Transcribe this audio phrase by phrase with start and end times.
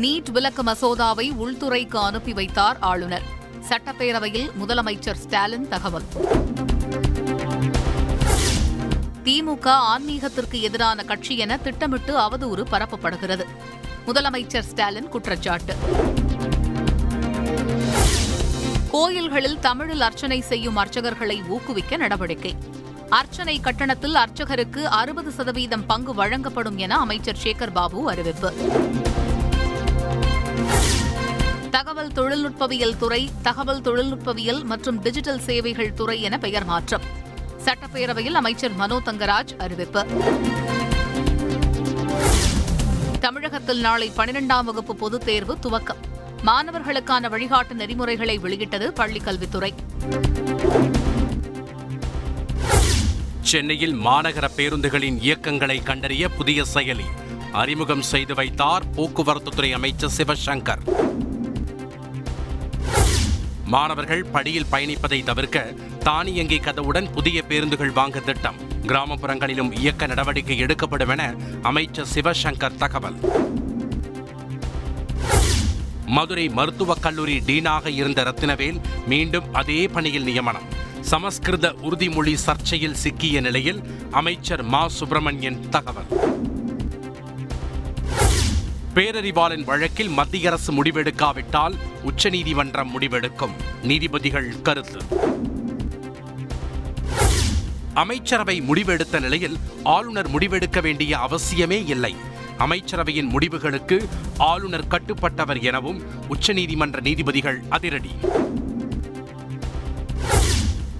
[0.00, 3.22] NEET விலக்கு மசோதாவை உள்துறைக்கு அனுப்பி வைத்தார் ஆளுநர்.
[3.68, 6.06] சட்டப்பேரவையில் முதலமைச்சர் ஸ்டாலின் தகவல்.
[9.24, 13.46] திமுக ஆன்மீகத்திற்கு எதிரான கட்சி என திட்டமிட்டு அவதூறு பரப்பப்படுகிறது.
[14.06, 15.76] முதலமைச்சர் ஸ்டாலின் குற்றச்சாட்டு.
[18.90, 22.54] கோயில்களில் தமிழில் அர்ச்சனை செய்யும் அர்ச்சகர்களை ஊக்குவிக்க நடவடிக்கை.
[23.08, 28.52] அர்ச்சனை கட்டணத்தில் அர்ச்சகருக்கு அறுபது சதவீதம் பங்கு வழங்கப்படும் என அமைச்சர் சேகர் பாபு அறிவிப்பு.
[31.70, 37.02] தகவல் தொழில்நுட்பவியல் துறை தகவல் தொழில்நுட்பவியல் மற்றும் டிஜிட்டல் சேவைகள் துறை என பெயர் மாற்றம்.
[37.64, 40.06] சட்டப்பேரவையில் அமைச்சர் மனோ தங்கராஜ் அறிவிப்பு.
[43.20, 46.08] தமிழகத்தில் நாளை பனிரெண்டாம் வகுப்பு பொதுத் தேர்வு துவக்கம்.
[46.44, 49.74] மாணவர்களுக்கான வழிகாட்டு நெறிமுறைகளை வெளியிட்டது பள்ளிக் கல்வித்துறை
[53.40, 57.04] சென்னையில் மாநகர பேருந்துகளின் இயக்கங்களை கண்டறிய புதிய செயலி.
[57.52, 60.78] அறிமுகம் செய்து வைத்தார் போக்குவரத்துத்துறை அமைச்சர் சிவசங்கர்.
[63.64, 68.56] மாணவர்கள் படியில் பயணிப்பதை தவிர்க்க தானியங்கி கதவுடன் புதிய பேருந்துகள் வாங்க திட்டம்.
[68.82, 73.16] கிராமப்புறங்களிலும் இயக்க நடவடிக்கை எடுக்கப்படும் என அமைச்சர் சிவசங்கர் தகவல்.
[76.06, 80.78] மதுரை மருத்துவக் கல்லூரி டீனாக இருந்த ரத்தினவேல் மீண்டும் அதே பணியில் நியமனம்.
[81.00, 84.88] சமஸ்கிருத உறுதிமொழி சர்ச்சையில் சிக்கிய நிலையில் அமைச்சர் மா.
[84.88, 86.28] சுப்பிரமணியன் தகவல்.
[88.94, 93.50] பேரறிவாளன் வழக்கில் மத்திய அரசு முடிவெடுக்காவிட்டால் உச்சநீதிமன்றம் முடிவெடுக்கும்.
[93.82, 95.00] நீதிபதிகள் கருத்து.
[97.94, 102.16] அமைச்சரவை முடிவெடுத்த நிலையில் ஆளுநர் முடிவெடுக்க வேண்டிய அவசியமே இல்லை.
[102.58, 108.10] அமைச்சரவையின் முடிவுகளுக்கு ஆளுநர் கட்டுப்பட்டவர் எனவும் உச்சநீதிமன்ற நீதிபதிகள் அதிரடி.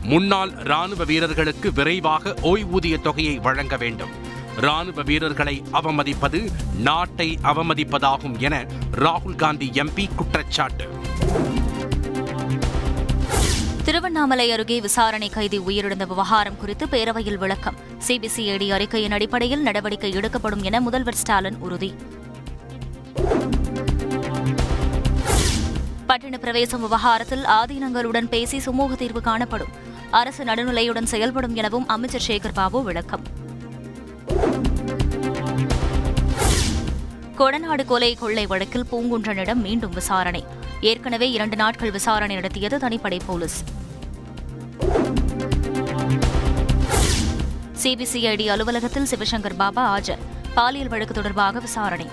[0.03, 4.20] முன்னாள் ராணுவ வீரர்களுக்கு விரைவாக ஓய்வூதிய தொகையை வழங்க வேண்டும்.
[4.57, 8.67] ராணுவ வீரர்களை அவமதிப்பது நாட்டை அவமதிப்பதாகும் என
[8.99, 10.89] ராகுல் காந்தி எம்பி குற்றச்சாட்டு.
[13.85, 17.75] திருவண்ணாமலை அருகே விசாரணை கைதி உயிரிழந்த விவகாரம் குறித்து பேரவையில் விளக்கம்.
[18.09, 21.95] சிபிசிஐடி அறிக்கையின் அடிப்படையில் நடவடிக்கை எடுக்கப்படும் என முதல்வர் ஸ்டாலின் உறுதி.
[26.09, 29.69] பட்டின பிரவேசம் விவகாரத்தில் ஆதீனங்களுடன் பேசி சுமூக தீர்வு காணப்படும்.
[30.11, 33.40] அரசு நடுநிலையுடன் செயல்படும் எனவும் அமைச்சர் சேகர் பாபு விளக்கம்.
[37.41, 40.45] கொடநாடு கொலை கொள்ளை வழக்கில் பூங்குன்றனிடம் மீண்டும் விசாரணை.
[40.81, 43.65] ஏற்கனவே இரண்டு நாட்கள் விசாரணை நடத்தியது தனிப்படை போலீஸ்.
[47.83, 50.19] சிபிசிஐடி அலுவலகத்தில் சிவசங்கர் பாபா ஆஜர்.
[50.55, 52.09] பாலியல் வழக்கு தொடர்பாக விசாரணை.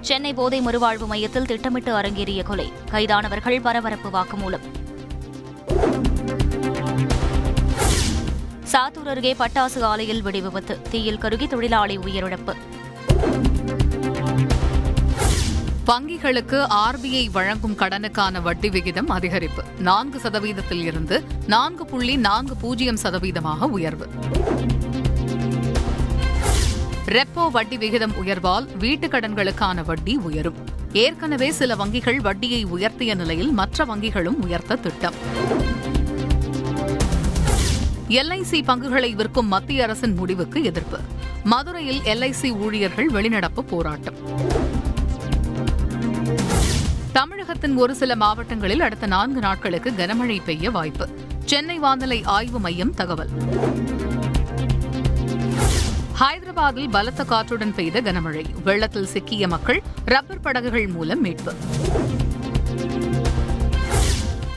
[0.00, 2.72] சென்னை போதை மறுவாழ்வு மையத்தில் திட்டமிட்டு அரங்கேறிய கொலை.
[2.90, 4.66] கைதானவர்கள் பரபரப்பு வாக்குமூலம்.
[8.72, 10.82] சாத்தூர் அருகே பட்டாசு ஆலையில் வெடிவிபத்து.
[10.90, 12.54] தீயில் கருகி தொழிலாளி உயிரிழப்பு.
[15.86, 19.78] வங்கிகளுக்கு ஆர்பிஐ வழங்கும் கடனுக்கான வட்டி விகிதம் அதிகரிப்பு.
[19.78, 24.08] நான்கு சதவீதத்தில் இருந்து நான்கு புள்ளி நான்கு பூஜ்ஜியம் சதவீதமாக உயர்வு.
[27.06, 30.56] ரெப்போ வட்டி விகிதம் உயர்வால் வீட்டுக் கடன்களுக்கான வட்டி உயரும்.
[30.92, 35.14] ஏற்கனவே சில வங்கிகள் வட்டியை உயர்த்திய நிலையில் மற்ற வங்கிகளும் உயர்த்த திட்டம்.
[38.08, 40.98] எல்ஐசி பங்குகளை விற்கும் மத்திய அரசின் முடிவுக்கு எதிர்ப்பு.
[41.44, 44.14] மதுரையில் எல்ஐசி ஊழியர்கள் வெளிநடப்பு போராட்டம்.
[47.12, 51.08] தமிழகத்தின் ஒரு சில மாவட்டங்களில் அடுத்த நான்கு நாட்களுக்கு கனமழை பெய்ய வாய்ப்பு.
[51.44, 53.28] சென்னை வானிலை ஆய்வு மையம் தகவல்.
[56.20, 58.44] ஹைதராபாத்தில் பலத்த காற்றுடன் பெய்த கனமழை.
[58.64, 61.54] வெள்ளத்தில் சிக்கிய மக்கள் ரப்பர் படகுகள் மூலம் மீட்பு.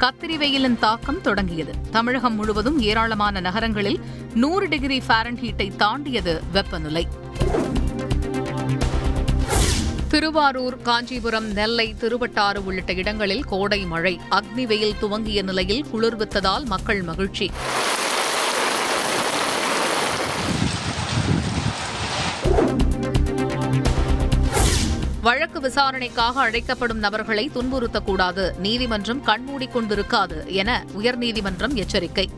[0.01, 1.73] கத்திரி வெயிலின் தாக்கம் தொடங்கியது.
[1.91, 3.99] தமிழகம் முழுவதும் ஏராளமான நகரங்களில்
[4.33, 7.07] நூறு டிகிரி ஃபாரன்ஹீட்டை தாண்டியது வெப்பநிலை.
[10.07, 14.19] திருவாரூர் காஞ்சிபுரம் நெல்லை திருவட்டாறு உள்ளிட்ட இடங்களில் கோடை மழை.
[14.31, 17.51] அக்னி வெயில் துவங்கிய நிலையில் குளிர்வித்ததால் மக்கள் மகிழ்ச்சி.
[25.21, 28.57] வழக்கு விசாரணைக்காக அழைக்கப்படும் நபர்களை துன்புறுத்தக்கூடாது.
[28.57, 32.29] நீதிமன்றம் கண்மூடிக்கொண்டிருக்காது என உயர்நீதிமன்றம் எச்சரிக்கை.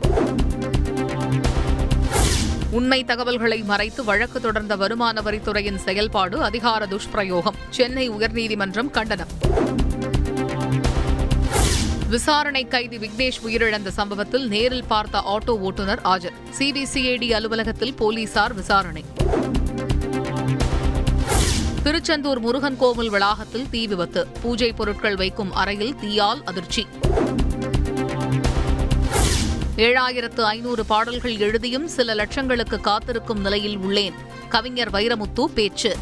[2.70, 7.54] உண்மை தகவல்களை மறைத்து வழக்கு தொடர்ந்த வருமான வரித்துறையின் செயல்பாடு அதிகார துஷ்பிரயோகம்.
[7.70, 9.28] சென்னை உயர்நீதிமன்றம் கண்டனம்.
[12.08, 16.32] விசாரணை கைதி விக்னேஷ் உயிரிழந்த சம்பவத்தில் நேரில் பார்த்த ஆட்டோ ஓட்டுநர் ஆஜர்.
[16.58, 19.04] சிபிசிஐடி அலுவலகத்தில் போலீசார் விசாரணை.
[21.84, 24.26] திருச்செந்தூர் முருகன் கோவில் வளாகத்தில் தீ விபத்து.
[24.26, 26.86] பூஜை பொருட்கள் வைக்கும் அறையில் தீயால் அதிர்ச்சி.
[29.76, 34.12] ஏழாயிரத்து ஐநூறு பாடல்கள் எழுதியும் சில லட்சங்களுக்கு காத்திருக்கும் நிலையில் உள்ளேன்.
[34.48, 35.96] கவிஞர் வைரமுத்து பேச்சு.